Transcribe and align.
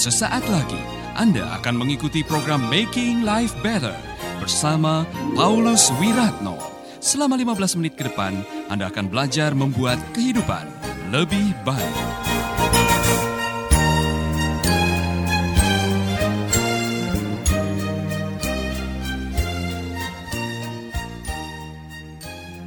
Sesaat 0.00 0.48
lagi 0.48 0.80
Anda 1.12 1.60
akan 1.60 1.84
mengikuti 1.84 2.24
program 2.24 2.72
Making 2.72 3.20
Life 3.20 3.52
Better 3.60 3.92
bersama 4.40 5.04
Paulus 5.36 5.92
Wiratno. 6.00 6.56
Selama 7.04 7.36
15 7.36 7.76
menit 7.76 8.00
ke 8.00 8.08
depan, 8.08 8.40
Anda 8.72 8.88
akan 8.88 9.12
belajar 9.12 9.52
membuat 9.52 10.00
kehidupan 10.16 10.72
lebih 11.12 11.52
baik. 11.68 11.96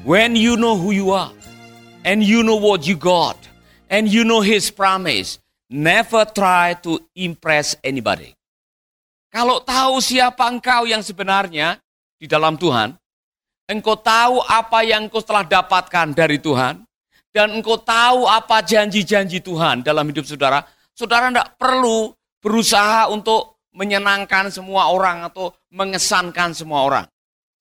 When 0.05 0.37
you 0.37 0.53
know 0.53 0.77
who 0.77 0.93
you 0.93 1.09
are, 1.09 1.33
and 2.05 2.21
you 2.21 2.45
know 2.45 2.61
what 2.61 2.85
you 2.85 2.93
got, 2.93 3.41
and 3.89 4.05
you 4.05 4.21
know 4.21 4.45
His 4.45 4.69
promise, 4.69 5.41
never 5.73 6.29
try 6.29 6.77
to 6.77 7.01
impress 7.17 7.73
anybody. 7.81 8.37
Kalau 9.33 9.65
tahu 9.65 9.97
siapa 9.97 10.45
engkau 10.45 10.85
yang 10.85 11.01
sebenarnya 11.01 11.81
di 12.21 12.29
dalam 12.29 12.53
Tuhan, 12.53 12.93
engkau 13.65 13.97
tahu 13.97 14.45
apa 14.45 14.85
yang 14.85 15.09
engkau 15.09 15.25
telah 15.25 15.41
dapatkan 15.41 16.13
dari 16.13 16.37
Tuhan, 16.37 16.85
dan 17.33 17.49
engkau 17.49 17.81
tahu 17.81 18.29
apa 18.29 18.61
janji-janji 18.61 19.41
Tuhan 19.41 19.81
dalam 19.81 20.05
hidup 20.05 20.29
saudara, 20.29 20.61
saudara 20.93 21.33
tidak 21.33 21.57
perlu 21.57 22.13
berusaha 22.37 23.09
untuk 23.09 23.57
menyenangkan 23.73 24.53
semua 24.53 24.93
orang 24.93 25.25
atau 25.25 25.49
mengesankan 25.73 26.53
semua 26.53 26.85
orang. 26.85 27.05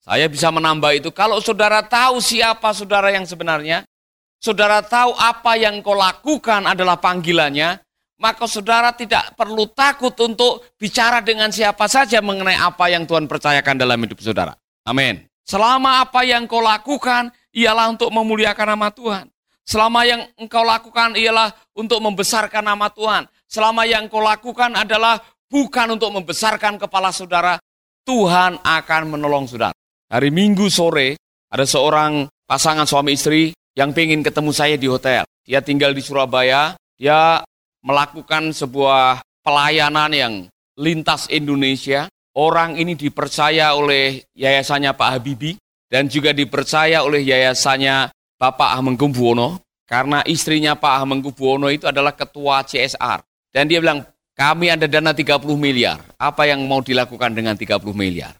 Saya 0.04 0.28
bisa 0.28 0.52
menambah 0.52 0.92
itu, 0.92 1.08
kalau 1.08 1.40
saudara 1.40 1.80
tahu 1.80 2.20
siapa 2.20 2.76
saudara 2.76 3.08
yang 3.16 3.24
sebenarnya, 3.24 3.88
saudara 4.36 4.84
tahu 4.84 5.16
apa 5.16 5.56
yang 5.56 5.80
kau 5.80 5.96
lakukan 5.96 6.68
adalah 6.68 7.00
panggilannya, 7.00 7.80
maka 8.22 8.46
saudara 8.46 8.94
tidak 8.94 9.34
perlu 9.34 9.66
takut 9.74 10.14
untuk 10.22 10.62
bicara 10.78 11.18
dengan 11.18 11.50
siapa 11.50 11.90
saja 11.90 12.22
mengenai 12.22 12.54
apa 12.54 12.86
yang 12.86 13.02
Tuhan 13.02 13.26
percayakan 13.26 13.82
dalam 13.82 13.98
hidup 13.98 14.22
saudara. 14.22 14.54
Amin. 14.86 15.26
Selama 15.42 16.06
apa 16.06 16.22
yang 16.22 16.46
kau 16.46 16.62
lakukan 16.62 17.34
ialah 17.50 17.90
untuk 17.90 18.14
memuliakan 18.14 18.78
nama 18.78 18.94
Tuhan. 18.94 19.26
Selama 19.66 20.06
yang 20.06 20.22
engkau 20.38 20.62
lakukan 20.62 21.18
ialah 21.18 21.50
untuk 21.74 21.98
membesarkan 21.98 22.62
nama 22.62 22.86
Tuhan. 22.94 23.26
Selama 23.50 23.82
yang 23.90 24.06
kau 24.06 24.22
lakukan 24.22 24.70
adalah 24.78 25.18
bukan 25.50 25.98
untuk 25.98 26.14
membesarkan 26.14 26.78
kepala 26.78 27.10
saudara, 27.10 27.58
Tuhan 28.06 28.62
akan 28.62 29.02
menolong 29.18 29.50
saudara. 29.50 29.74
Hari 30.10 30.30
Minggu 30.30 30.70
sore, 30.70 31.18
ada 31.50 31.66
seorang 31.66 32.30
pasangan 32.46 32.86
suami 32.86 33.18
istri 33.18 33.50
yang 33.74 33.90
ingin 33.90 34.22
ketemu 34.22 34.50
saya 34.54 34.78
di 34.78 34.86
hotel. 34.86 35.26
Dia 35.42 35.58
tinggal 35.58 35.90
di 35.90 36.02
Surabaya, 36.02 36.78
dia 36.98 37.42
melakukan 37.82 38.54
sebuah 38.54 39.22
pelayanan 39.42 40.10
yang 40.14 40.34
lintas 40.78 41.28
Indonesia. 41.28 42.08
Orang 42.32 42.80
ini 42.80 42.96
dipercaya 42.96 43.76
oleh 43.76 44.24
yayasannya 44.32 44.96
Pak 44.96 45.10
Habibie 45.20 45.60
dan 45.92 46.08
juga 46.08 46.32
dipercaya 46.32 47.04
oleh 47.04 47.20
yayasannya 47.28 48.08
Bapak 48.40 48.80
Hamengkubuwono 48.80 49.60
karena 49.84 50.24
istrinya 50.24 50.72
Pak 50.72 51.04
Hamengkubuwono 51.04 51.68
itu 51.68 51.84
adalah 51.84 52.16
ketua 52.16 52.64
CSR. 52.64 53.20
Dan 53.52 53.68
dia 53.68 53.84
bilang, 53.84 54.00
kami 54.32 54.72
ada 54.72 54.88
dana 54.88 55.12
30 55.12 55.44
miliar. 55.60 56.00
Apa 56.16 56.48
yang 56.48 56.64
mau 56.64 56.80
dilakukan 56.80 57.36
dengan 57.36 57.52
30 57.52 57.84
miliar? 57.92 58.32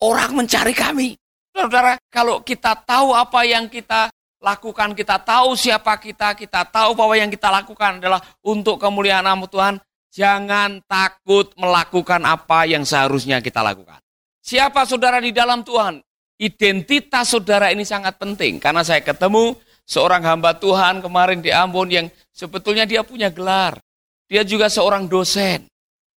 Orang 0.00 0.40
mencari 0.40 0.72
kami. 0.72 1.12
Saudara, 1.52 2.00
kalau 2.08 2.40
kita 2.40 2.72
tahu 2.88 3.12
apa 3.12 3.44
yang 3.44 3.68
kita 3.68 4.08
lakukan, 4.46 4.94
kita 4.94 5.18
tahu 5.18 5.58
siapa 5.58 5.98
kita, 5.98 6.38
kita 6.38 6.62
tahu 6.70 6.94
bahwa 6.94 7.18
yang 7.18 7.26
kita 7.26 7.50
lakukan 7.50 7.98
adalah 7.98 8.22
untuk 8.46 8.78
kemuliaan 8.78 9.26
nama 9.26 9.42
Tuhan, 9.42 9.82
jangan 10.14 10.78
takut 10.86 11.50
melakukan 11.58 12.22
apa 12.22 12.62
yang 12.70 12.86
seharusnya 12.86 13.42
kita 13.42 13.66
lakukan. 13.66 13.98
Siapa 14.38 14.86
saudara 14.86 15.18
di 15.18 15.34
dalam 15.34 15.66
Tuhan? 15.66 15.98
Identitas 16.38 17.34
saudara 17.34 17.74
ini 17.74 17.82
sangat 17.82 18.14
penting 18.22 18.62
karena 18.62 18.86
saya 18.86 19.02
ketemu 19.02 19.58
seorang 19.82 20.22
hamba 20.22 20.54
Tuhan 20.54 21.02
kemarin 21.02 21.42
di 21.42 21.50
Ambon 21.50 21.90
yang 21.90 22.06
sebetulnya 22.30 22.86
dia 22.86 23.02
punya 23.02 23.32
gelar. 23.34 23.82
Dia 24.30 24.46
juga 24.46 24.70
seorang 24.70 25.10
dosen. 25.10 25.66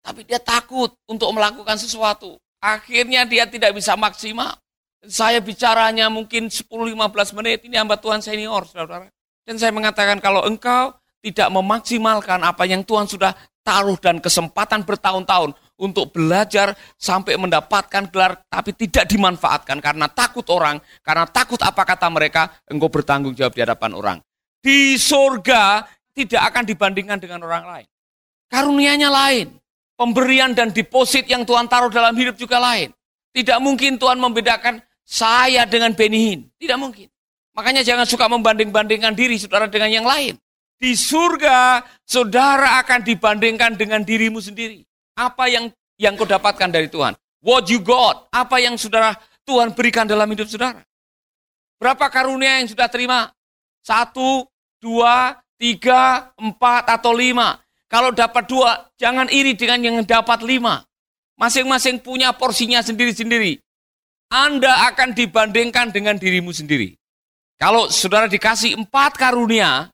Tapi 0.04 0.24
dia 0.28 0.40
takut 0.40 0.92
untuk 1.08 1.32
melakukan 1.32 1.76
sesuatu. 1.76 2.40
Akhirnya 2.60 3.24
dia 3.28 3.48
tidak 3.48 3.76
bisa 3.76 3.96
maksimal. 4.00 4.56
Saya 5.06 5.38
bicaranya 5.44 6.10
mungkin 6.10 6.50
10-15 6.50 7.38
menit, 7.38 7.62
ini 7.70 7.78
hamba 7.78 8.02
Tuhan 8.02 8.24
senior, 8.24 8.66
saudara. 8.66 9.06
Dan 9.46 9.56
saya 9.62 9.70
mengatakan 9.70 10.18
kalau 10.18 10.44
engkau 10.44 10.92
tidak 11.22 11.48
memaksimalkan 11.54 12.42
apa 12.42 12.66
yang 12.66 12.82
Tuhan 12.82 13.06
sudah 13.06 13.32
taruh 13.62 14.00
dan 14.00 14.24
kesempatan 14.24 14.88
bertahun-tahun 14.88 15.52
untuk 15.78 16.16
belajar 16.16 16.74
sampai 16.96 17.36
mendapatkan 17.36 18.10
gelar 18.10 18.40
tapi 18.50 18.74
tidak 18.74 19.06
dimanfaatkan 19.12 19.78
karena 19.84 20.08
takut 20.10 20.44
orang, 20.50 20.82
karena 21.06 21.28
takut 21.30 21.60
apa 21.62 21.84
kata 21.84 22.08
mereka, 22.10 22.50
engkau 22.66 22.90
bertanggung 22.90 23.36
jawab 23.38 23.54
di 23.54 23.62
hadapan 23.62 23.92
orang. 23.94 24.18
Di 24.64 24.98
surga 24.98 25.86
tidak 26.18 26.42
akan 26.50 26.64
dibandingkan 26.66 27.22
dengan 27.22 27.46
orang 27.46 27.64
lain. 27.68 27.88
Karunianya 28.50 29.12
lain. 29.12 29.48
Pemberian 29.98 30.54
dan 30.54 30.70
deposit 30.70 31.26
yang 31.26 31.42
Tuhan 31.42 31.66
taruh 31.66 31.90
dalam 31.90 32.14
hidup 32.14 32.38
juga 32.38 32.62
lain. 32.62 32.94
Tidak 33.34 33.58
mungkin 33.62 33.98
Tuhan 33.98 34.18
membedakan 34.22 34.82
saya 35.08 35.64
dengan 35.64 35.96
Benihin. 35.96 36.52
Tidak 36.60 36.76
mungkin. 36.76 37.08
Makanya 37.56 37.82
jangan 37.82 38.04
suka 38.04 38.28
membanding-bandingkan 38.28 39.16
diri 39.16 39.40
saudara 39.40 39.72
dengan 39.72 39.88
yang 39.88 40.06
lain. 40.06 40.36
Di 40.78 40.94
surga, 40.94 41.82
saudara 42.06 42.78
akan 42.84 43.02
dibandingkan 43.02 43.74
dengan 43.80 44.04
dirimu 44.06 44.38
sendiri. 44.38 44.86
Apa 45.18 45.50
yang 45.50 45.74
yang 45.98 46.14
kau 46.14 46.28
dapatkan 46.28 46.70
dari 46.70 46.86
Tuhan? 46.92 47.18
What 47.42 47.72
you 47.72 47.82
got? 47.82 48.30
Apa 48.30 48.62
yang 48.62 48.78
saudara 48.78 49.18
Tuhan 49.48 49.74
berikan 49.74 50.06
dalam 50.06 50.30
hidup 50.30 50.46
saudara? 50.46 50.86
Berapa 51.82 52.12
karunia 52.14 52.62
yang 52.62 52.70
sudah 52.70 52.86
terima? 52.86 53.34
Satu, 53.82 54.46
dua, 54.78 55.42
tiga, 55.58 56.30
empat, 56.38 56.86
atau 56.94 57.16
lima. 57.16 57.58
Kalau 57.90 58.14
dapat 58.14 58.46
dua, 58.46 58.92
jangan 59.00 59.32
iri 59.32 59.58
dengan 59.58 59.80
yang 59.82 59.98
dapat 60.06 60.44
lima. 60.46 60.86
Masing-masing 61.40 62.04
punya 62.04 62.34
porsinya 62.36 62.84
sendiri-sendiri. 62.84 63.62
Anda 64.28 64.92
akan 64.92 65.16
dibandingkan 65.16 65.96
dengan 65.96 66.20
dirimu 66.20 66.52
sendiri. 66.52 66.96
Kalau 67.58 67.88
saudara 67.88 68.28
dikasih 68.28 68.76
empat 68.76 69.18
karunia, 69.18 69.90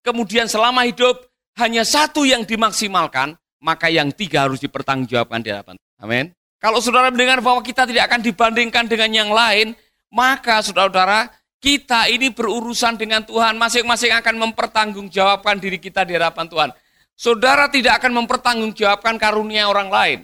kemudian 0.00 0.46
selama 0.46 0.86
hidup 0.86 1.26
hanya 1.58 1.82
satu 1.82 2.22
yang 2.22 2.46
dimaksimalkan, 2.46 3.34
maka 3.60 3.90
yang 3.90 4.14
tiga 4.14 4.46
harus 4.46 4.62
dipertanggungjawabkan 4.62 5.40
di 5.42 5.50
hadapan. 5.52 5.76
Amin. 6.00 6.30
Kalau 6.62 6.80
saudara 6.80 7.12
mendengar 7.12 7.44
bahwa 7.44 7.60
kita 7.60 7.84
tidak 7.84 8.08
akan 8.08 8.24
dibandingkan 8.24 8.88
dengan 8.88 9.10
yang 9.12 9.30
lain, 9.34 9.76
maka 10.08 10.64
saudara-saudara, 10.64 11.28
kita 11.60 12.08
ini 12.08 12.32
berurusan 12.32 12.96
dengan 12.96 13.20
Tuhan, 13.24 13.56
masing-masing 13.60 14.12
akan 14.16 14.48
mempertanggungjawabkan 14.48 15.60
diri 15.60 15.76
kita 15.76 16.08
di 16.08 16.16
hadapan 16.16 16.48
Tuhan. 16.48 16.70
Saudara 17.14 17.68
tidak 17.68 18.00
akan 18.00 18.24
mempertanggungjawabkan 18.24 19.20
karunia 19.20 19.68
orang 19.68 19.88
lain. 19.92 20.18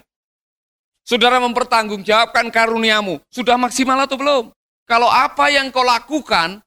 Saudara 1.05 1.43
mempertanggungjawabkan 1.43 2.53
karuniamu. 2.53 3.19
Sudah 3.33 3.57
maksimal 3.57 3.99
atau 4.05 4.21
belum? 4.21 4.45
Kalau 4.87 5.07
apa 5.07 5.51
yang 5.51 5.71
kau 5.71 5.87
lakukan 5.87 6.63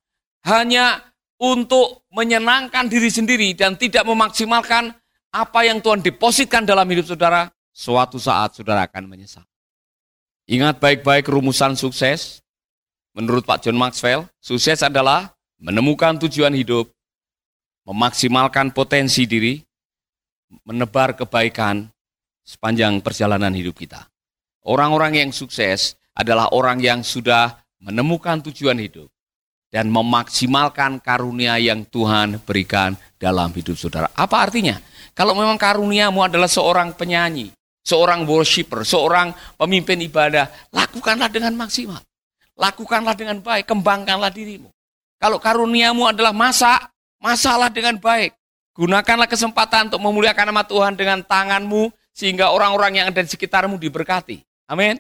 hanya 0.48 1.00
untuk 1.40 2.08
menyenangkan 2.12 2.88
diri 2.88 3.12
sendiri 3.12 3.52
dan 3.52 3.76
tidak 3.76 4.08
memaksimalkan 4.08 4.96
apa 5.34 5.60
yang 5.66 5.82
Tuhan 5.82 6.00
depositkan 6.00 6.64
dalam 6.64 6.86
hidup 6.88 7.10
saudara, 7.10 7.50
suatu 7.74 8.22
saat 8.22 8.56
saudara 8.56 8.86
akan 8.86 9.10
menyesal. 9.10 9.44
Ingat 10.46 10.78
baik-baik 10.78 11.28
rumusan 11.28 11.74
sukses. 11.74 12.40
Menurut 13.14 13.46
Pak 13.46 13.66
John 13.66 13.78
Maxwell, 13.78 14.26
sukses 14.42 14.82
adalah 14.82 15.34
menemukan 15.62 16.18
tujuan 16.26 16.54
hidup, 16.54 16.90
memaksimalkan 17.86 18.74
potensi 18.74 19.26
diri, 19.30 19.62
menebar 20.66 21.18
kebaikan 21.18 21.90
sepanjang 22.42 23.02
perjalanan 23.02 23.54
hidup 23.54 23.78
kita. 23.78 24.13
Orang-orang 24.64 25.20
yang 25.20 25.30
sukses 25.36 26.00
adalah 26.16 26.48
orang 26.56 26.80
yang 26.80 27.04
sudah 27.04 27.60
menemukan 27.84 28.40
tujuan 28.48 28.80
hidup 28.80 29.12
dan 29.68 29.92
memaksimalkan 29.92 31.04
karunia 31.04 31.60
yang 31.60 31.84
Tuhan 31.84 32.40
berikan 32.48 32.96
dalam 33.20 33.52
hidup 33.52 33.76
saudara. 33.76 34.08
Apa 34.16 34.48
artinya? 34.48 34.80
Kalau 35.12 35.36
memang 35.36 35.60
karuniamu 35.60 36.24
adalah 36.24 36.48
seorang 36.48 36.96
penyanyi, 36.96 37.52
seorang 37.84 38.24
worshiper, 38.24 38.88
seorang 38.88 39.36
pemimpin 39.60 40.00
ibadah, 40.00 40.48
lakukanlah 40.72 41.28
dengan 41.28 41.58
maksimal. 41.60 42.00
Lakukanlah 42.54 43.18
dengan 43.18 43.42
baik, 43.42 43.66
kembangkanlah 43.66 44.30
dirimu. 44.30 44.70
Kalau 45.18 45.42
karuniamu 45.42 46.06
adalah 46.06 46.32
masak, 46.32 46.88
masalah 47.18 47.74
dengan 47.74 47.98
baik. 47.98 48.32
Gunakanlah 48.78 49.28
kesempatan 49.28 49.90
untuk 49.90 50.02
memuliakan 50.02 50.54
nama 50.54 50.64
Tuhan 50.66 50.94
dengan 50.94 51.20
tanganmu 51.22 51.90
sehingga 52.14 52.54
orang-orang 52.54 53.02
yang 53.02 53.06
ada 53.10 53.22
di 53.22 53.30
sekitarmu 53.30 53.78
diberkati. 53.82 54.53
Amin. 54.70 55.00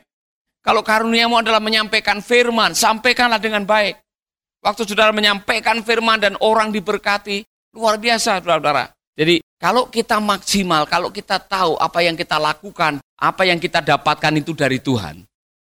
Kalau 0.64 0.80
karuniamu 0.80 1.44
adalah 1.44 1.60
menyampaikan 1.60 2.24
firman, 2.24 2.72
sampaikanlah 2.72 3.40
dengan 3.40 3.68
baik. 3.68 4.00
Waktu 4.64 4.88
saudara 4.88 5.12
menyampaikan 5.12 5.84
firman 5.84 6.24
dan 6.24 6.40
orang 6.40 6.72
diberkati, 6.72 7.44
luar 7.76 8.00
biasa 8.00 8.40
saudara-saudara. 8.40 8.96
Jadi 9.14 9.44
kalau 9.60 9.92
kita 9.92 10.24
maksimal, 10.24 10.88
kalau 10.88 11.12
kita 11.12 11.36
tahu 11.40 11.76
apa 11.76 12.00
yang 12.00 12.16
kita 12.16 12.40
lakukan, 12.40 13.04
apa 13.20 13.44
yang 13.44 13.60
kita 13.60 13.84
dapatkan 13.84 14.34
itu 14.40 14.56
dari 14.56 14.80
Tuhan, 14.80 15.28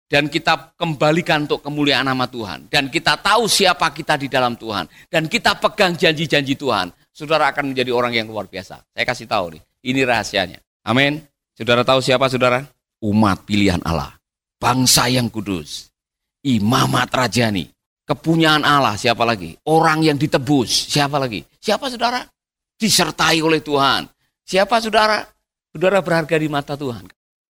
dan 0.06 0.30
kita 0.30 0.78
kembalikan 0.78 1.50
untuk 1.50 1.66
kemuliaan 1.66 2.06
nama 2.06 2.30
Tuhan, 2.30 2.70
dan 2.70 2.94
kita 2.94 3.18
tahu 3.18 3.50
siapa 3.50 3.90
kita 3.90 4.22
di 4.22 4.30
dalam 4.30 4.54
Tuhan, 4.54 4.86
dan 5.10 5.26
kita 5.26 5.58
pegang 5.58 5.98
janji-janji 5.98 6.54
Tuhan, 6.54 6.94
saudara 7.10 7.50
akan 7.50 7.74
menjadi 7.74 7.90
orang 7.90 8.14
yang 8.14 8.30
luar 8.30 8.46
biasa. 8.46 8.86
Saya 8.86 9.06
kasih 9.06 9.26
tahu 9.26 9.58
nih, 9.58 9.62
ini 9.82 10.02
rahasianya. 10.06 10.62
Amin. 10.86 11.26
Saudara 11.58 11.82
tahu 11.82 12.06
siapa 12.06 12.30
saudara? 12.30 12.75
Umat 13.06 13.46
pilihan 13.46 13.86
Allah. 13.86 14.18
Bangsa 14.58 15.06
yang 15.06 15.30
kudus. 15.30 15.94
Imamat 16.42 17.14
rajani. 17.14 17.70
Kepunyaan 18.06 18.66
Allah, 18.66 18.98
siapa 18.98 19.22
lagi? 19.22 19.54
Orang 19.70 20.02
yang 20.02 20.18
ditebus, 20.18 20.90
siapa 20.90 21.22
lagi? 21.22 21.46
Siapa 21.62 21.90
saudara? 21.90 22.22
disertai 22.76 23.40
oleh 23.40 23.64
Tuhan. 23.64 24.08
Siapa 24.46 24.78
saudara? 24.84 25.24
Saudara 25.72 26.00
berharga 26.00 26.36
di 26.40 26.48
mata 26.48 26.78
Tuhan. 26.78 27.08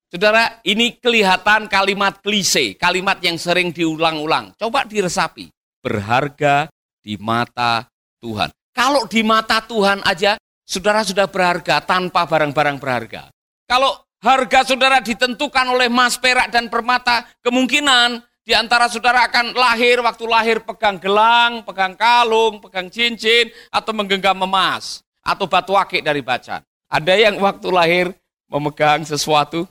Saudara, 0.10 0.64
ini 0.64 0.96
kelihatan 0.96 1.68
kalimat 1.68 2.24
klise, 2.24 2.78
kalimat 2.80 3.20
yang 3.20 3.36
sering 3.36 3.74
diulang-ulang. 3.76 4.56
Coba 4.56 4.88
diresapi. 4.88 5.52
Berharga 5.82 6.72
di 7.04 7.20
mata 7.20 7.86
Tuhan. 8.24 8.50
Kalau 8.72 9.06
di 9.06 9.22
mata 9.22 9.62
Tuhan 9.62 10.02
aja, 10.08 10.40
saudara 10.64 11.04
sudah 11.04 11.28
berharga 11.28 11.84
tanpa 11.84 12.26
barang-barang 12.26 12.78
berharga. 12.80 13.30
Kalau 13.66 14.05
harga 14.26 14.74
saudara 14.74 14.98
ditentukan 15.06 15.66
oleh 15.70 15.86
emas, 15.86 16.18
perak, 16.18 16.50
dan 16.50 16.66
permata, 16.66 17.30
kemungkinan 17.46 18.26
di 18.46 18.54
antara 18.58 18.90
saudara 18.90 19.26
akan 19.30 19.54
lahir, 19.54 20.02
waktu 20.02 20.26
lahir 20.26 20.58
pegang 20.66 20.98
gelang, 20.98 21.62
pegang 21.66 21.94
kalung, 21.94 22.58
pegang 22.62 22.90
cincin, 22.90 23.54
atau 23.70 23.94
menggenggam 23.94 24.38
emas 24.42 25.06
atau 25.26 25.50
batu 25.50 25.74
akik 25.74 26.06
dari 26.06 26.22
bacan. 26.22 26.62
Ada 26.86 27.14
yang 27.18 27.42
waktu 27.42 27.68
lahir 27.74 28.06
memegang 28.46 29.02
sesuatu. 29.02 29.66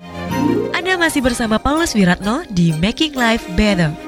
Anda 0.74 0.98
masih 0.98 1.22
bersama 1.22 1.62
Paulus 1.62 1.94
Wiratno 1.94 2.42
di 2.50 2.74
Making 2.74 3.14
Life 3.14 3.46
Better. 3.54 4.03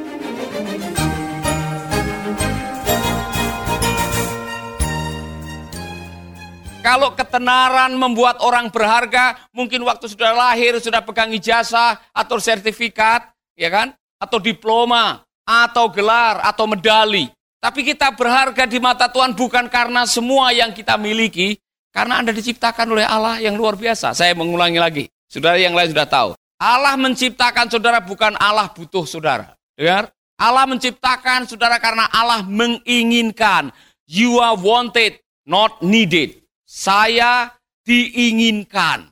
Kalau 6.87 7.19
ketenaran 7.19 7.99
membuat 7.99 8.39
orang 8.39 8.71
berharga, 8.71 9.35
mungkin 9.51 9.83
waktu 9.83 10.07
sudah 10.07 10.31
lahir 10.31 10.79
sudah 10.79 11.03
pegang 11.03 11.35
ijazah 11.35 11.99
atau 12.15 12.39
sertifikat, 12.39 13.27
ya 13.59 13.75
kan? 13.75 13.91
Atau 14.23 14.39
diploma, 14.39 15.27
atau 15.43 15.91
gelar, 15.91 16.39
atau 16.47 16.71
medali. 16.71 17.27
Tapi 17.59 17.83
kita 17.83 18.15
berharga 18.15 18.71
di 18.71 18.79
mata 18.79 19.11
Tuhan 19.11 19.35
bukan 19.35 19.67
karena 19.67 20.07
semua 20.07 20.55
yang 20.55 20.71
kita 20.71 20.95
miliki, 20.95 21.59
karena 21.91 22.23
Anda 22.23 22.31
diciptakan 22.31 22.87
oleh 22.87 23.03
Allah 23.03 23.43
yang 23.43 23.59
luar 23.59 23.75
biasa. 23.75 24.15
Saya 24.15 24.39
mengulangi 24.39 24.79
lagi, 24.79 25.05
saudara 25.27 25.59
yang 25.59 25.75
lain 25.75 25.91
sudah 25.91 26.07
tahu. 26.07 26.39
Allah 26.63 26.95
menciptakan 26.95 27.67
saudara 27.67 27.99
bukan 27.99 28.39
Allah 28.39 28.71
butuh 28.71 29.03
saudara. 29.03 29.59
Dengar? 29.75 30.15
Allah 30.39 30.71
menciptakan 30.71 31.51
saudara 31.51 31.83
karena 31.83 32.07
Allah 32.15 32.47
menginginkan. 32.47 33.75
You 34.07 34.39
are 34.39 34.55
wanted, 34.55 35.19
not 35.43 35.83
needed. 35.83 36.46
Saya 36.67 37.55
diinginkan. 37.87 39.07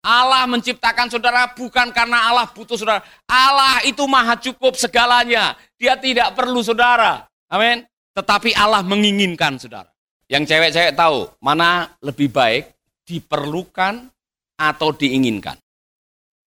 Allah 0.00 0.48
menciptakan 0.48 1.12
saudara 1.12 1.52
bukan 1.52 1.92
karena 1.92 2.28
Allah 2.28 2.48
butuh 2.48 2.76
saudara. 2.76 3.00
Allah 3.28 3.84
itu 3.84 4.04
maha 4.04 4.36
cukup 4.36 4.76
segalanya. 4.76 5.56
Dia 5.80 5.96
tidak 5.96 6.36
perlu 6.36 6.60
saudara. 6.60 7.24
Amin. 7.48 7.84
Tetapi 8.12 8.52
Allah 8.56 8.84
menginginkan 8.84 9.56
saudara. 9.56 9.88
Yang 10.28 10.52
cewek-cewek 10.52 10.94
tahu 10.96 11.28
mana 11.40 11.96
lebih 12.00 12.32
baik 12.32 12.72
diperlukan 13.08 14.08
atau 14.60 14.88
diinginkan. 14.92 15.56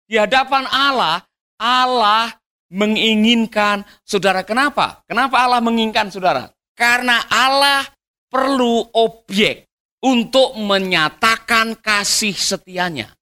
Di 0.07 0.21
hadapan 0.21 0.69
Allah, 0.69 1.25
Allah 1.57 2.33
menginginkan 2.73 3.85
saudara. 4.05 4.45
Kenapa? 4.45 5.01
Kenapa 5.09 5.45
Allah 5.45 5.61
menginginkan 5.61 6.09
saudara? 6.09 6.53
Karena 6.73 7.21
Allah 7.29 7.85
perlu 8.33 8.85
objek 8.97 9.72
untuk 10.03 10.59
menyatakan 10.59 11.79
kasih 11.79 12.35
setianya. 12.35 13.15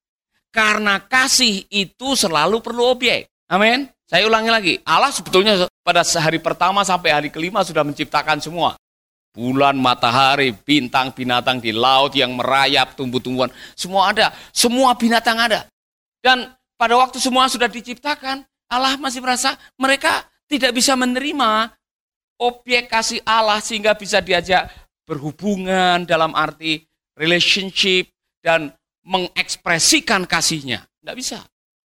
Karena 0.51 0.99
kasih 0.99 1.63
itu 1.71 2.17
selalu 2.17 2.59
perlu 2.59 2.91
objek. 2.91 3.29
Amin. 3.47 3.87
Saya 4.11 4.27
ulangi 4.27 4.51
lagi, 4.51 4.73
Allah 4.83 5.07
sebetulnya 5.07 5.71
pada 5.87 6.03
hari 6.03 6.43
pertama 6.43 6.83
sampai 6.83 7.15
hari 7.15 7.29
kelima 7.31 7.63
sudah 7.63 7.87
menciptakan 7.87 8.43
semua. 8.43 8.75
Bulan, 9.31 9.79
matahari, 9.79 10.51
bintang, 10.51 11.15
binatang 11.15 11.63
di 11.63 11.71
laut 11.71 12.11
yang 12.11 12.35
merayap, 12.35 12.99
tumbuh-tumbuhan, 12.99 13.47
semua 13.71 14.11
ada. 14.11 14.35
Semua 14.51 14.91
binatang 14.99 15.39
ada. 15.39 15.63
Dan 16.19 16.51
pada 16.75 16.99
waktu 16.99 17.23
semua 17.23 17.47
sudah 17.47 17.71
diciptakan, 17.71 18.43
Allah 18.67 18.99
masih 18.99 19.23
merasa 19.23 19.55
mereka 19.79 20.27
tidak 20.51 20.75
bisa 20.75 20.91
menerima 20.99 21.71
objek 22.41 22.91
kasih 22.91 23.23
Allah 23.23 23.61
sehingga 23.63 23.93
bisa 23.95 24.19
diajak 24.19 24.67
berhubungan 25.05 26.05
dalam 26.05 26.33
arti 26.37 26.85
relationship 27.17 28.09
dan 28.41 28.73
mengekspresikan 29.05 30.25
kasihnya. 30.29 30.85
Tidak 31.01 31.15
bisa. 31.17 31.39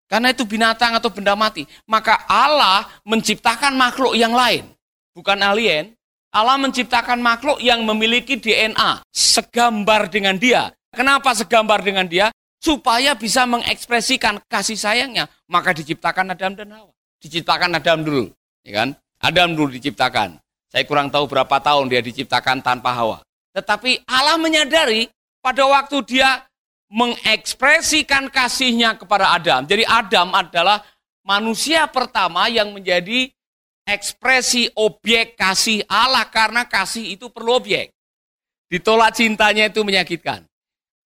Karena 0.07 0.31
itu 0.31 0.47
binatang 0.47 0.95
atau 0.95 1.11
benda 1.11 1.35
mati. 1.35 1.67
Maka 1.91 2.29
Allah 2.31 2.87
menciptakan 3.03 3.75
makhluk 3.75 4.15
yang 4.15 4.31
lain. 4.31 4.71
Bukan 5.17 5.43
alien. 5.43 5.97
Allah 6.31 6.61
menciptakan 6.61 7.19
makhluk 7.19 7.59
yang 7.59 7.83
memiliki 7.83 8.39
DNA. 8.39 9.03
Segambar 9.11 10.07
dengan 10.07 10.39
dia. 10.39 10.71
Kenapa 10.95 11.35
segambar 11.35 11.83
dengan 11.83 12.07
dia? 12.07 12.31
Supaya 12.63 13.19
bisa 13.19 13.49
mengekspresikan 13.49 14.39
kasih 14.47 14.79
sayangnya. 14.79 15.27
Maka 15.51 15.75
diciptakan 15.75 16.37
Adam 16.37 16.53
dan 16.55 16.69
Hawa. 16.71 16.93
Diciptakan 17.19 17.81
Adam 17.81 18.05
dulu. 18.07 18.25
Ya 18.63 18.85
kan? 18.85 18.89
Adam 19.19 19.57
dulu 19.57 19.75
diciptakan. 19.75 20.39
Saya 20.77 20.85
kurang 20.85 21.09
tahu 21.09 21.25
berapa 21.25 21.57
tahun 21.57 21.89
dia 21.89 22.05
diciptakan 22.05 22.61
tanpa 22.61 22.93
Hawa. 22.93 23.25
Tetapi 23.57 24.05
Allah 24.05 24.37
menyadari 24.37 25.09
pada 25.41 25.65
waktu 25.65 26.05
dia 26.05 26.45
mengekspresikan 26.93 28.29
kasihnya 28.29 28.93
kepada 29.01 29.33
Adam. 29.33 29.65
Jadi 29.65 29.89
Adam 29.89 30.37
adalah 30.37 30.85
manusia 31.25 31.89
pertama 31.89 32.53
yang 32.53 32.77
menjadi 32.77 33.33
ekspresi 33.89 34.69
objek 34.77 35.41
kasih 35.41 35.81
Allah 35.89 36.29
karena 36.29 36.69
kasih 36.69 37.09
itu 37.17 37.33
perlu 37.33 37.57
objek. 37.57 37.97
Ditolak 38.69 39.17
cintanya 39.17 39.73
itu 39.73 39.81
menyakitkan. 39.81 40.45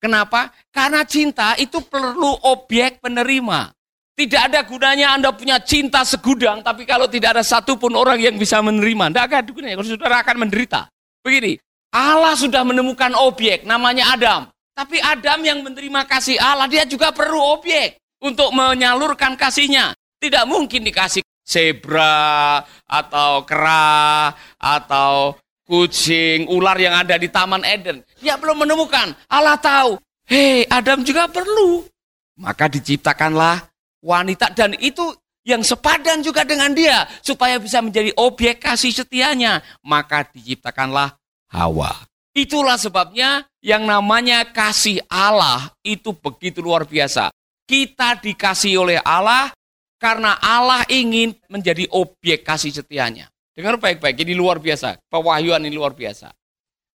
Kenapa? 0.03 0.51
Karena 0.75 1.07
cinta 1.07 1.55
itu 1.63 1.79
perlu 1.79 2.43
objek 2.43 2.99
penerima. 2.99 3.71
Tidak 4.19 4.53
ada 4.53 4.61
gunanya 4.67 5.17
Anda 5.17 5.33
punya 5.33 5.57
cinta 5.63 6.05
segudang, 6.05 6.61
tapi 6.61 6.85
kalau 6.85 7.09
tidak 7.09 7.39
ada 7.39 7.45
satupun 7.47 7.97
orang 7.97 8.21
yang 8.21 8.37
bisa 8.37 8.61
menerima, 8.61 9.15
tidak 9.15 9.25
ada 9.33 9.41
gunanya. 9.49 9.75
Kalau 9.81 9.89
saudara 9.89 10.17
akan 10.21 10.37
menderita. 10.45 10.91
Begini, 11.25 11.57
Allah 11.95 12.37
sudah 12.37 12.63
menemukan 12.63 13.17
objek, 13.17 13.65
namanya 13.65 14.13
Adam. 14.13 14.41
Tapi 14.77 15.01
Adam 15.01 15.41
yang 15.41 15.59
menerima 15.65 16.05
kasih 16.05 16.37
Allah, 16.37 16.69
dia 16.69 16.85
juga 16.85 17.11
perlu 17.11 17.41
objek 17.41 17.97
untuk 18.21 18.53
menyalurkan 18.53 19.35
kasihnya. 19.35 19.97
Tidak 20.21 20.45
mungkin 20.45 20.85
dikasih 20.85 21.25
zebra 21.41 22.61
atau 22.85 23.43
kera 23.49 24.31
atau 24.61 25.39
kucing, 25.65 26.51
ular 26.51 26.77
yang 26.77 26.99
ada 26.99 27.15
di 27.17 27.31
Taman 27.31 27.63
Eden. 27.63 28.03
Dia 28.21 28.37
belum 28.37 28.67
menemukan. 28.67 29.17
Allah 29.31 29.57
tahu, 29.57 29.97
hei 30.29 30.67
Adam 30.67 31.01
juga 31.07 31.31
perlu. 31.31 31.87
Maka 32.37 32.67
diciptakanlah 32.67 33.70
wanita 34.05 34.53
dan 34.53 34.77
itu 34.81 35.15
yang 35.45 35.65
sepadan 35.65 36.21
juga 36.21 36.45
dengan 36.45 36.73
dia 36.77 37.09
supaya 37.25 37.57
bisa 37.57 37.81
menjadi 37.81 38.13
objek 38.17 38.61
kasih 38.61 38.93
setianya. 38.93 39.65
Maka 39.85 40.29
diciptakanlah 40.29 41.17
Hawa. 41.51 42.07
Itulah 42.31 42.79
sebabnya 42.79 43.43
yang 43.59 43.83
namanya 43.83 44.47
kasih 44.55 45.03
Allah 45.11 45.75
itu 45.83 46.15
begitu 46.15 46.63
luar 46.63 46.87
biasa. 46.87 47.35
Kita 47.67 48.19
dikasih 48.23 48.79
oleh 48.79 48.99
Allah 49.03 49.51
karena 49.99 50.39
Allah 50.39 50.87
ingin 50.87 51.35
menjadi 51.51 51.91
objek 51.91 52.47
kasih 52.47 52.71
setianya. 52.71 53.27
Dengar 53.51 53.77
baik-baik, 53.83 54.23
ini 54.23 54.33
luar 54.33 54.63
biasa. 54.63 54.97
Pewahyuan 55.11 55.67
ini 55.67 55.75
luar 55.75 55.93
biasa. 55.93 56.31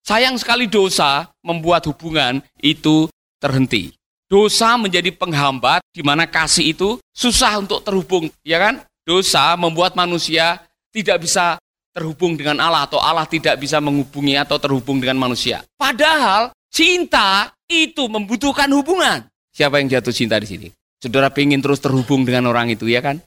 Sayang 0.07 0.39
sekali 0.39 0.71
dosa 0.71 1.27
membuat 1.43 1.85
hubungan 1.91 2.39
itu 2.63 3.11
terhenti. 3.43 3.93
Dosa 4.35 4.75
menjadi 4.75 5.15
penghambat 5.15 5.79
di 5.95 6.03
mana 6.03 6.27
kasih 6.27 6.75
itu 6.75 6.99
susah 7.15 7.63
untuk 7.63 7.87
terhubung, 7.87 8.27
ya 8.43 8.59
kan? 8.59 8.83
Dosa 9.07 9.55
membuat 9.55 9.95
manusia 9.95 10.59
tidak 10.91 11.23
bisa 11.23 11.55
terhubung 11.95 12.35
dengan 12.35 12.59
Allah 12.59 12.83
atau 12.83 12.99
Allah 12.99 13.31
tidak 13.31 13.55
bisa 13.63 13.79
menghubungi 13.79 14.35
atau 14.35 14.59
terhubung 14.59 14.99
dengan 14.99 15.23
manusia. 15.23 15.63
Padahal 15.79 16.51
cinta 16.67 17.55
itu 17.71 18.11
membutuhkan 18.11 18.67
hubungan. 18.75 19.23
Siapa 19.55 19.79
yang 19.79 19.87
jatuh 19.87 20.11
cinta 20.11 20.35
di 20.43 20.51
sini? 20.51 20.67
Saudara 20.99 21.31
pengen 21.31 21.63
terus 21.63 21.79
terhubung 21.79 22.27
dengan 22.27 22.51
orang 22.51 22.75
itu 22.75 22.91
ya 22.91 22.99
kan? 22.99 23.23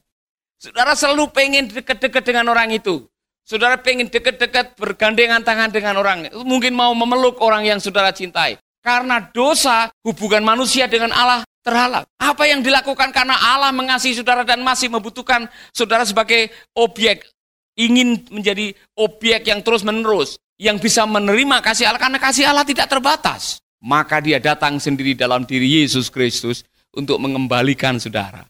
Saudara 0.60 0.92
selalu 0.92 1.32
pengen 1.32 1.72
dekat-dekat 1.72 2.28
dengan 2.28 2.52
orang 2.52 2.76
itu. 2.76 3.08
Saudara 3.48 3.80
pengen 3.80 4.12
dekat-dekat 4.12 4.76
bergandengan 4.76 5.40
tangan 5.40 5.72
dengan 5.72 5.96
orang. 6.04 6.28
Mungkin 6.44 6.76
mau 6.76 6.92
memeluk 6.92 7.40
orang 7.40 7.64
yang 7.64 7.80
saudara 7.80 8.12
cintai. 8.12 8.60
Karena 8.88 9.20
dosa 9.20 9.92
hubungan 10.00 10.48
manusia 10.48 10.88
dengan 10.88 11.12
Allah 11.12 11.44
terhalang. 11.60 12.08
Apa 12.16 12.48
yang 12.48 12.64
dilakukan 12.64 13.12
karena 13.12 13.36
Allah 13.36 13.76
mengasihi 13.76 14.16
saudara 14.16 14.48
dan 14.48 14.64
masih 14.64 14.88
membutuhkan 14.88 15.52
saudara 15.76 16.08
sebagai 16.08 16.48
objek. 16.72 17.28
Ingin 17.76 18.24
menjadi 18.32 18.72
objek 18.96 19.44
yang 19.44 19.60
terus 19.60 19.84
menerus. 19.84 20.40
Yang 20.56 20.88
bisa 20.88 21.04
menerima 21.04 21.60
kasih 21.60 21.92
Allah 21.92 22.00
karena 22.00 22.16
kasih 22.16 22.48
Allah 22.48 22.64
tidak 22.64 22.88
terbatas. 22.88 23.60
Maka 23.84 24.24
dia 24.24 24.40
datang 24.40 24.80
sendiri 24.80 25.20
dalam 25.20 25.44
diri 25.44 25.84
Yesus 25.84 26.08
Kristus 26.08 26.64
untuk 26.96 27.20
mengembalikan 27.20 28.00
saudara. 28.00 28.48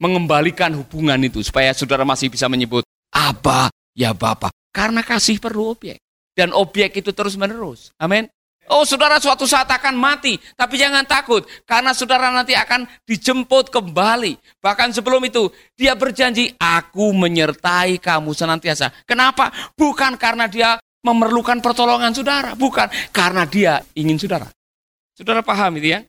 Mengembalikan 0.00 0.72
hubungan 0.74 1.20
itu 1.28 1.44
supaya 1.44 1.76
saudara 1.76 2.08
masih 2.08 2.32
bisa 2.32 2.48
menyebut 2.48 2.88
apa 3.12 3.68
ya 3.92 4.16
Bapak. 4.16 4.50
Karena 4.72 5.04
kasih 5.04 5.38
perlu 5.38 5.76
objek. 5.76 6.00
Dan 6.34 6.50
objek 6.50 6.98
itu 6.98 7.14
terus 7.14 7.38
menerus. 7.38 7.94
Amin. 8.00 8.26
Oh 8.72 8.88
saudara 8.88 9.20
suatu 9.20 9.44
saat 9.44 9.68
akan 9.68 9.92
mati, 9.92 10.40
tapi 10.56 10.80
jangan 10.80 11.04
takut 11.04 11.44
karena 11.68 11.92
saudara 11.92 12.32
nanti 12.32 12.56
akan 12.56 12.88
dijemput 13.04 13.68
kembali. 13.68 14.40
Bahkan 14.64 14.96
sebelum 14.96 15.20
itu 15.28 15.52
dia 15.76 15.92
berjanji, 15.92 16.48
aku 16.56 17.12
menyertai 17.12 18.00
kamu 18.00 18.32
senantiasa. 18.32 18.88
Kenapa? 19.04 19.52
Bukan 19.76 20.16
karena 20.16 20.48
dia 20.48 20.80
memerlukan 21.04 21.60
pertolongan 21.60 22.16
saudara, 22.16 22.56
bukan 22.56 22.88
karena 23.12 23.44
dia 23.44 23.84
ingin 23.92 24.16
saudara. 24.16 24.48
Saudara 25.12 25.44
paham 25.44 25.76
itu 25.76 25.92
ya? 25.92 26.00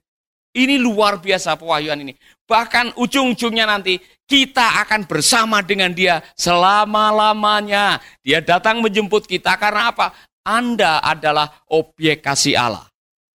Ini 0.56 0.80
luar 0.80 1.20
biasa 1.20 1.60
pewahyuan 1.60 2.08
ini. 2.08 2.16
Bahkan 2.48 2.96
ujung-ujungnya 2.96 3.68
nanti 3.68 4.00
kita 4.24 4.82
akan 4.88 5.04
bersama 5.04 5.60
dengan 5.60 5.92
dia 5.92 6.24
selama-lamanya. 6.40 8.00
Dia 8.24 8.40
datang 8.40 8.80
menjemput 8.80 9.28
kita 9.28 9.60
karena 9.60 9.92
apa? 9.92 10.16
Anda 10.46 11.02
adalah 11.02 11.66
objek 11.74 12.22
kasih 12.22 12.54
Allah. 12.54 12.86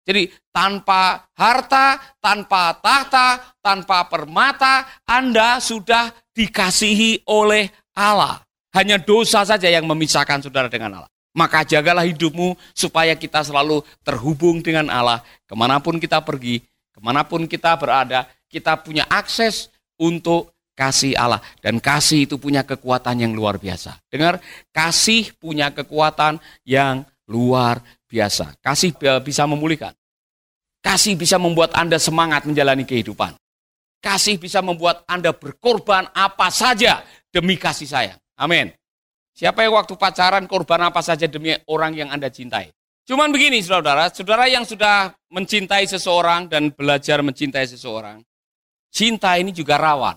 Jadi 0.07 0.31
tanpa 0.51 1.29
harta, 1.37 1.99
tanpa 2.19 2.79
tahta, 2.79 3.55
tanpa 3.61 4.07
permata, 4.09 4.87
Anda 5.05 5.61
sudah 5.61 6.11
dikasihi 6.35 7.29
oleh 7.29 7.69
Allah. 7.99 8.41
Hanya 8.71 9.03
dosa 9.03 9.43
saja 9.43 9.67
yang 9.67 9.85
memisahkan 9.87 10.47
saudara 10.47 10.71
dengan 10.71 11.03
Allah. 11.03 11.11
Maka 11.31 11.63
jagalah 11.63 12.03
hidupmu 12.07 12.59
supaya 12.75 13.15
kita 13.15 13.47
selalu 13.47 13.87
terhubung 14.03 14.63
dengan 14.63 14.91
Allah. 14.91 15.23
Ke 15.47 15.55
mana 15.55 15.79
pun 15.79 15.99
kita 15.99 16.23
pergi, 16.23 16.63
ke 16.91 16.99
mana 16.99 17.23
pun 17.23 17.47
kita 17.47 17.75
berada, 17.79 18.27
kita 18.51 18.79
punya 18.83 19.07
akses 19.07 19.71
untuk 19.95 20.51
kasih 20.81 21.13
Allah. 21.13 21.45
Dan 21.61 21.77
kasih 21.77 22.25
itu 22.25 22.41
punya 22.41 22.65
kekuatan 22.65 23.21
yang 23.21 23.37
luar 23.37 23.61
biasa. 23.61 24.01
Dengar, 24.09 24.41
kasih 24.73 25.37
punya 25.37 25.69
kekuatan 25.69 26.41
yang 26.65 27.05
luar 27.29 27.85
biasa. 28.09 28.57
Kasih 28.65 28.97
bisa 29.21 29.45
memulihkan. 29.45 29.93
Kasih 30.81 31.21
bisa 31.21 31.37
membuat 31.37 31.77
Anda 31.77 32.01
semangat 32.01 32.49
menjalani 32.49 32.89
kehidupan. 32.89 33.37
Kasih 34.01 34.41
bisa 34.41 34.65
membuat 34.65 35.05
Anda 35.05 35.37
berkorban 35.37 36.09
apa 36.17 36.49
saja 36.49 37.05
demi 37.29 37.61
kasih 37.61 37.85
sayang. 37.85 38.21
Amin. 38.41 38.73
Siapa 39.37 39.61
yang 39.61 39.77
waktu 39.77 39.93
pacaran 40.01 40.49
korban 40.49 40.89
apa 40.89 41.05
saja 41.05 41.29
demi 41.29 41.53
orang 41.69 41.93
yang 41.93 42.09
Anda 42.09 42.33
cintai? 42.33 42.73
Cuman 43.05 43.29
begini 43.29 43.61
saudara, 43.61 44.09
saudara 44.09 44.49
yang 44.49 44.65
sudah 44.65 45.13
mencintai 45.29 45.85
seseorang 45.85 46.49
dan 46.49 46.73
belajar 46.73 47.21
mencintai 47.21 47.69
seseorang, 47.69 48.25
cinta 48.89 49.37
ini 49.37 49.53
juga 49.53 49.77
rawan. 49.77 50.17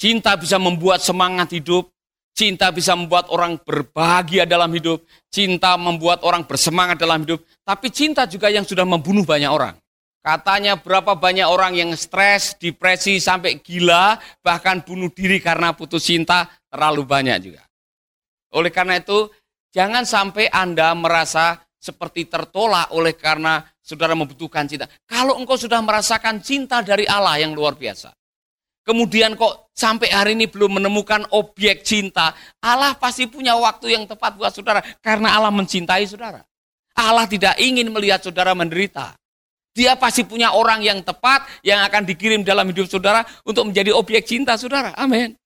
Cinta 0.00 0.32
bisa 0.40 0.56
membuat 0.56 1.04
semangat 1.04 1.52
hidup. 1.52 1.92
Cinta 2.32 2.72
bisa 2.72 2.96
membuat 2.96 3.28
orang 3.28 3.60
berbahagia 3.60 4.48
dalam 4.48 4.72
hidup. 4.72 5.04
Cinta 5.28 5.76
membuat 5.76 6.24
orang 6.24 6.48
bersemangat 6.48 6.96
dalam 6.96 7.20
hidup. 7.28 7.44
Tapi 7.60 7.92
cinta 7.92 8.24
juga 8.24 8.48
yang 8.48 8.64
sudah 8.64 8.88
membunuh 8.88 9.28
banyak 9.28 9.52
orang. 9.52 9.76
Katanya 10.24 10.80
berapa 10.80 11.16
banyak 11.16 11.44
orang 11.44 11.76
yang 11.76 11.92
stres, 11.96 12.56
depresi, 12.56 13.20
sampai 13.20 13.60
gila, 13.60 14.16
bahkan 14.40 14.80
bunuh 14.80 15.12
diri 15.12 15.36
karena 15.40 15.76
putus 15.76 16.08
cinta, 16.08 16.48
terlalu 16.72 17.04
banyak 17.04 17.36
juga. 17.40 17.64
Oleh 18.56 18.68
karena 18.72 19.00
itu, 19.00 19.28
jangan 19.72 20.04
sampai 20.04 20.48
Anda 20.48 20.92
merasa 20.96 21.60
seperti 21.80 22.28
tertolak 22.28 22.92
oleh 22.92 23.16
karena 23.16 23.64
saudara 23.80 24.12
membutuhkan 24.12 24.68
cinta. 24.68 24.84
Kalau 25.08 25.40
engkau 25.40 25.56
sudah 25.56 25.80
merasakan 25.80 26.44
cinta 26.44 26.84
dari 26.84 27.08
Allah 27.08 27.40
yang 27.40 27.56
luar 27.56 27.80
biasa, 27.80 28.12
Kemudian 28.80 29.36
kok 29.36 29.70
sampai 29.76 30.08
hari 30.08 30.32
ini 30.34 30.48
belum 30.48 30.80
menemukan 30.80 31.28
objek 31.36 31.84
cinta. 31.84 32.32
Allah 32.64 32.96
pasti 32.96 33.28
punya 33.28 33.54
waktu 33.54 33.92
yang 33.92 34.04
tepat 34.08 34.34
buat 34.40 34.50
saudara. 34.50 34.80
Karena 35.04 35.36
Allah 35.36 35.52
mencintai 35.52 36.04
saudara. 36.08 36.40
Allah 36.96 37.28
tidak 37.28 37.56
ingin 37.60 37.92
melihat 37.92 38.24
saudara 38.24 38.56
menderita. 38.56 39.14
Dia 39.70 39.94
pasti 39.94 40.26
punya 40.26 40.50
orang 40.50 40.82
yang 40.82 40.98
tepat 41.00 41.46
yang 41.62 41.86
akan 41.86 42.02
dikirim 42.02 42.42
dalam 42.42 42.66
hidup 42.66 42.90
saudara 42.90 43.22
untuk 43.46 43.70
menjadi 43.70 43.94
objek 43.94 44.26
cinta 44.26 44.58
saudara. 44.58 44.90
Amin. 44.98 45.38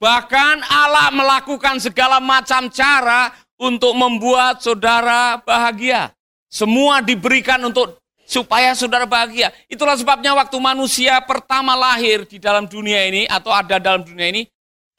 Bahkan 0.00 0.64
Allah 0.64 1.12
melakukan 1.12 1.78
segala 1.78 2.18
macam 2.18 2.72
cara 2.72 3.30
untuk 3.60 3.92
membuat 3.94 4.64
saudara 4.64 5.38
bahagia. 5.44 6.10
Semua 6.48 7.02
diberikan 7.04 7.60
untuk 7.66 8.00
supaya 8.28 8.76
saudara 8.76 9.08
bahagia. 9.08 9.52
Itulah 9.68 9.96
sebabnya 9.96 10.36
waktu 10.36 10.56
manusia 10.60 11.16
pertama 11.24 11.72
lahir 11.72 12.28
di 12.28 12.36
dalam 12.36 12.68
dunia 12.68 13.00
ini 13.08 13.24
atau 13.24 13.48
ada 13.48 13.80
dalam 13.80 14.04
dunia 14.04 14.28
ini, 14.28 14.42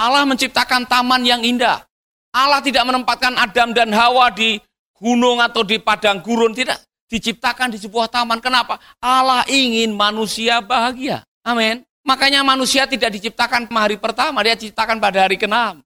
Allah 0.02 0.26
menciptakan 0.26 0.90
taman 0.90 1.22
yang 1.22 1.46
indah. 1.46 1.86
Allah 2.34 2.60
tidak 2.60 2.84
menempatkan 2.84 3.38
Adam 3.38 3.72
dan 3.72 3.94
Hawa 3.94 4.34
di 4.34 4.60
gunung 4.98 5.40
atau 5.40 5.62
di 5.62 5.78
padang 5.80 6.20
gurun, 6.20 6.52
tidak. 6.52 6.82
Diciptakan 7.06 7.70
di 7.70 7.78
sebuah 7.78 8.10
taman. 8.10 8.42
Kenapa? 8.42 8.82
Allah 8.98 9.46
ingin 9.46 9.94
manusia 9.94 10.58
bahagia. 10.58 11.22
Amin. 11.46 11.86
Makanya 12.02 12.42
manusia 12.42 12.90
tidak 12.90 13.14
diciptakan 13.14 13.70
hari 13.70 14.02
pertama, 14.02 14.42
dia 14.42 14.58
diciptakan 14.58 14.98
pada 14.98 15.30
hari 15.30 15.38
keenam 15.38 15.85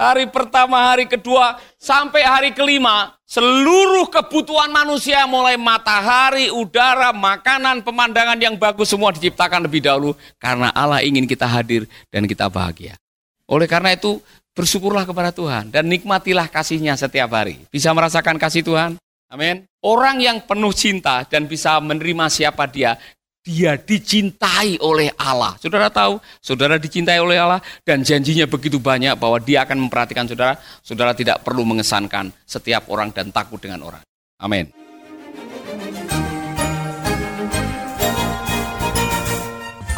hari 0.00 0.24
pertama, 0.32 0.80
hari 0.88 1.04
kedua, 1.04 1.60
sampai 1.76 2.24
hari 2.24 2.50
kelima, 2.56 3.12
seluruh 3.28 4.08
kebutuhan 4.08 4.72
manusia 4.72 5.28
mulai 5.28 5.60
matahari, 5.60 6.48
udara, 6.48 7.12
makanan, 7.12 7.84
pemandangan 7.84 8.40
yang 8.40 8.56
bagus 8.56 8.88
semua 8.88 9.12
diciptakan 9.12 9.68
lebih 9.68 9.84
dahulu 9.84 10.16
karena 10.40 10.72
Allah 10.72 11.04
ingin 11.04 11.28
kita 11.28 11.44
hadir 11.44 11.84
dan 12.08 12.24
kita 12.24 12.48
bahagia. 12.48 12.96
Oleh 13.44 13.68
karena 13.68 13.92
itu, 13.92 14.16
bersyukurlah 14.56 15.04
kepada 15.04 15.30
Tuhan 15.36 15.68
dan 15.68 15.84
nikmatilah 15.84 16.48
kasihnya 16.48 16.96
setiap 16.96 17.36
hari. 17.36 17.60
Bisa 17.68 17.92
merasakan 17.92 18.40
kasih 18.40 18.64
Tuhan? 18.64 18.96
Amin. 19.30 19.62
Orang 19.84 20.18
yang 20.18 20.42
penuh 20.42 20.74
cinta 20.74 21.22
dan 21.22 21.46
bisa 21.46 21.78
menerima 21.78 22.26
siapa 22.26 22.66
dia, 22.66 22.98
dia 23.40 23.80
dicintai 23.80 24.76
oleh 24.84 25.08
Allah. 25.16 25.56
Saudara 25.56 25.88
tahu, 25.88 26.20
saudara 26.44 26.76
dicintai 26.76 27.16
oleh 27.20 27.40
Allah 27.40 27.60
dan 27.84 28.04
janjinya 28.04 28.44
begitu 28.44 28.76
banyak 28.76 29.16
bahwa 29.16 29.40
dia 29.40 29.64
akan 29.64 29.88
memperhatikan 29.88 30.28
saudara. 30.28 30.60
Saudara 30.84 31.16
tidak 31.16 31.40
perlu 31.40 31.64
mengesankan 31.64 32.32
setiap 32.44 32.88
orang 32.92 33.12
dan 33.12 33.32
takut 33.32 33.60
dengan 33.60 33.84
orang. 33.84 34.02
Amin. 34.40 34.68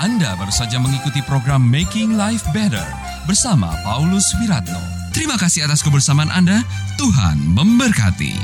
Anda 0.03 0.35
baru 0.35 0.51
saja 0.51 0.83
mengikuti 0.83 1.23
program 1.23 1.63
Making 1.63 2.19
Life 2.19 2.43
Better 2.51 2.83
bersama 3.31 3.71
Paulus 3.87 4.27
Wiratno. 4.43 4.83
Terima 5.15 5.39
kasih 5.39 5.63
atas 5.63 5.79
kebersamaan 5.79 6.27
Anda. 6.27 6.59
Tuhan 6.99 7.39
memberkati. 7.55 8.35